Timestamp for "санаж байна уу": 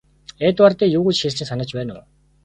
1.49-2.03